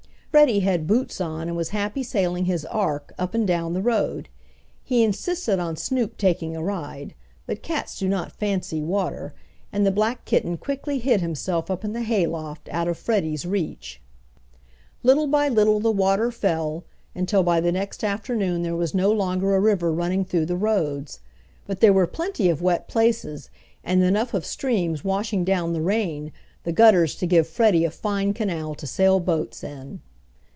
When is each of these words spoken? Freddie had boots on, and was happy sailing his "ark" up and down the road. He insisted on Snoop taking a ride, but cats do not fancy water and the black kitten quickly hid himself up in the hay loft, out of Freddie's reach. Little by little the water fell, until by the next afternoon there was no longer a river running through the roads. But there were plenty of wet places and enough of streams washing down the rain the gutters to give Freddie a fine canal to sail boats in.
Freddie 0.31 0.61
had 0.61 0.87
boots 0.87 1.19
on, 1.19 1.49
and 1.49 1.57
was 1.57 1.71
happy 1.71 2.01
sailing 2.01 2.45
his 2.45 2.63
"ark" 2.67 3.13
up 3.19 3.33
and 3.33 3.45
down 3.45 3.73
the 3.73 3.81
road. 3.81 4.29
He 4.81 5.03
insisted 5.03 5.59
on 5.59 5.75
Snoop 5.75 6.15
taking 6.17 6.55
a 6.55 6.63
ride, 6.63 7.13
but 7.45 7.61
cats 7.61 7.99
do 7.99 8.07
not 8.07 8.31
fancy 8.31 8.81
water 8.81 9.33
and 9.73 9.85
the 9.85 9.91
black 9.91 10.23
kitten 10.23 10.55
quickly 10.55 10.99
hid 10.99 11.19
himself 11.19 11.69
up 11.69 11.83
in 11.83 11.91
the 11.91 12.01
hay 12.03 12.25
loft, 12.25 12.69
out 12.71 12.87
of 12.87 12.97
Freddie's 12.97 13.45
reach. 13.45 13.99
Little 15.03 15.27
by 15.27 15.49
little 15.49 15.81
the 15.81 15.91
water 15.91 16.31
fell, 16.31 16.85
until 17.13 17.43
by 17.43 17.59
the 17.59 17.73
next 17.73 18.01
afternoon 18.01 18.63
there 18.63 18.73
was 18.77 18.95
no 18.95 19.11
longer 19.11 19.53
a 19.53 19.59
river 19.59 19.91
running 19.91 20.23
through 20.23 20.45
the 20.45 20.55
roads. 20.55 21.19
But 21.67 21.81
there 21.81 21.91
were 21.93 22.07
plenty 22.07 22.47
of 22.49 22.61
wet 22.61 22.87
places 22.87 23.49
and 23.83 24.01
enough 24.01 24.33
of 24.33 24.45
streams 24.45 25.03
washing 25.03 25.43
down 25.43 25.73
the 25.73 25.81
rain 25.81 26.31
the 26.63 26.71
gutters 26.71 27.15
to 27.15 27.25
give 27.27 27.49
Freddie 27.49 27.83
a 27.83 27.91
fine 27.91 28.33
canal 28.33 28.75
to 28.75 28.87
sail 28.87 29.19
boats 29.19 29.61
in. 29.61 29.99